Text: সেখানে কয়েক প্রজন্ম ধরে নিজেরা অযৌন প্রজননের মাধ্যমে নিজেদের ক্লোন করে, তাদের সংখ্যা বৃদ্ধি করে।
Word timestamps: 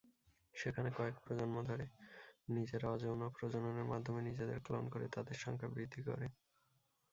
সেখানে 0.55 0.89
কয়েক 0.97 1.15
প্রজন্ম 1.19 1.55
ধরে 1.63 1.85
নিজেরা 2.49 2.87
অযৌন 2.91 3.21
প্রজননের 3.35 3.85
মাধ্যমে 3.85 4.21
নিজেদের 4.21 4.59
ক্লোন 4.59 4.85
করে, 4.89 5.05
তাদের 5.07 5.35
সংখ্যা 5.37 5.69
বৃদ্ধি 5.69 6.01
করে। 6.03 6.27